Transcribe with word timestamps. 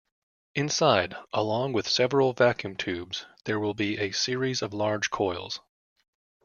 Inside, 0.55 1.15
along 1.31 1.73
with 1.73 1.87
several 1.87 2.33
vacuum 2.33 2.75
tubes, 2.75 3.27
there 3.45 3.59
will 3.59 3.75
be 3.75 3.99
a 3.99 4.09
series 4.09 4.63
of 4.63 4.73
large 4.73 5.11
coils. 5.11 5.59